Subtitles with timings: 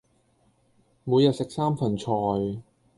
[1.03, 2.05] 每日食三份菜